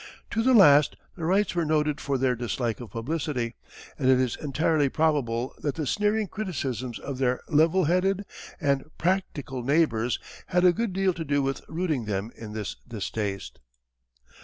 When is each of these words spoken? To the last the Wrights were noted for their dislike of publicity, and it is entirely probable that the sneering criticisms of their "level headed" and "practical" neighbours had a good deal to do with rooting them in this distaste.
To 0.31 0.41
the 0.41 0.55
last 0.55 0.95
the 1.15 1.25
Wrights 1.25 1.53
were 1.53 1.63
noted 1.63 2.01
for 2.01 2.17
their 2.17 2.35
dislike 2.35 2.79
of 2.79 2.89
publicity, 2.89 3.53
and 3.99 4.09
it 4.09 4.19
is 4.19 4.35
entirely 4.35 4.89
probable 4.89 5.53
that 5.59 5.75
the 5.75 5.85
sneering 5.85 6.25
criticisms 6.25 6.97
of 6.97 7.19
their 7.19 7.39
"level 7.47 7.83
headed" 7.83 8.25
and 8.59 8.89
"practical" 8.97 9.61
neighbours 9.63 10.17
had 10.47 10.65
a 10.65 10.73
good 10.73 10.91
deal 10.93 11.13
to 11.13 11.23
do 11.23 11.43
with 11.43 11.61
rooting 11.67 12.05
them 12.05 12.31
in 12.35 12.53
this 12.53 12.77
distaste. 12.87 13.59